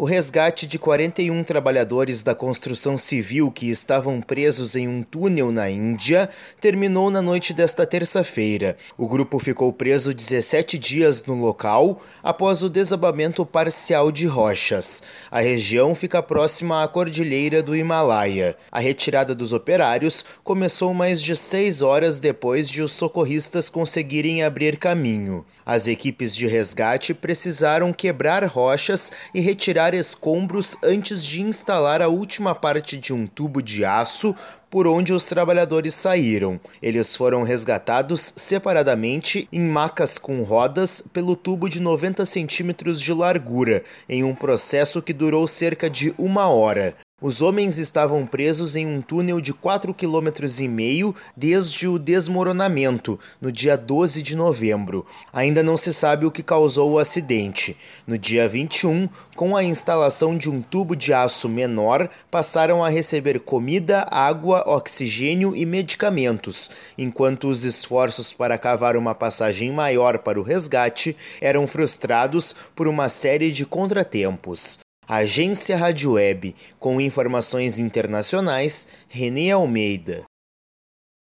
[0.00, 5.68] O resgate de 41 trabalhadores da construção civil que estavam presos em um túnel na
[5.68, 6.26] Índia
[6.58, 8.78] terminou na noite desta terça-feira.
[8.96, 15.02] O grupo ficou preso 17 dias no local após o desabamento parcial de rochas.
[15.30, 18.56] A região fica próxima à cordilheira do Himalaia.
[18.72, 24.78] A retirada dos operários começou mais de seis horas depois de os socorristas conseguirem abrir
[24.78, 25.44] caminho.
[25.66, 32.54] As equipes de resgate precisaram quebrar rochas e retirar escombros antes de instalar a última
[32.54, 34.34] parte de um tubo de aço
[34.70, 36.60] por onde os trabalhadores saíram.
[36.80, 43.82] Eles foram resgatados separadamente em macas com rodas pelo tubo de 90 centímetros de largura,
[44.08, 46.94] em um processo que durou cerca de uma hora.
[47.22, 53.76] Os homens estavam presos em um túnel de 4,5 km desde o desmoronamento, no dia
[53.76, 55.04] 12 de novembro.
[55.30, 57.76] Ainda não se sabe o que causou o acidente.
[58.06, 63.40] No dia 21, com a instalação de um tubo de aço menor, passaram a receber
[63.40, 70.42] comida, água, oxigênio e medicamentos, enquanto os esforços para cavar uma passagem maior para o
[70.42, 74.78] resgate eram frustrados por uma série de contratempos.
[75.10, 80.22] Agência Rádio Web, com informações internacionais, René Almeida.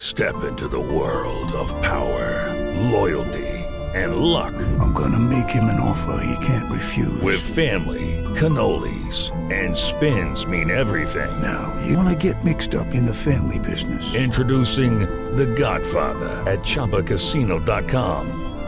[0.00, 2.54] Step into the world of power,
[2.92, 3.64] loyalty,
[3.96, 4.54] and luck.
[4.78, 7.20] I'm gonna make him an offer he can't refuse.
[7.20, 11.42] With family, cannolis, and spins mean everything.
[11.42, 14.04] Now, you wanna get mixed up in the family business.
[14.14, 15.00] Introducing
[15.34, 18.53] The Godfather at ChumbaCasino.com.